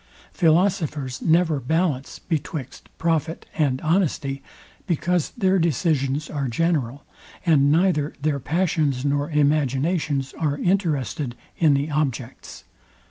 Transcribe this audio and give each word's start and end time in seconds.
Philosophers 0.33 1.21
never 1.21 1.59
ballance 1.59 2.17
betwixt 2.17 2.89
profit 2.97 3.45
and 3.55 3.79
honesty, 3.81 4.41
because 4.87 5.29
their 5.37 5.59
decisions 5.59 6.27
are 6.27 6.47
general, 6.47 7.05
and 7.45 7.71
neither 7.71 8.15
their 8.19 8.39
passions 8.39 9.05
nor 9.05 9.29
imaginations 9.29 10.33
are 10.39 10.57
interested 10.57 11.35
in 11.59 11.75
the 11.75 11.91
objects. 11.91 12.63